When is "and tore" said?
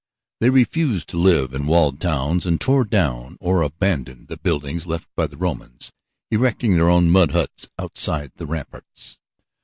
2.47-2.85